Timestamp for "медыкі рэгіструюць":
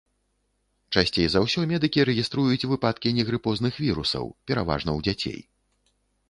1.71-2.67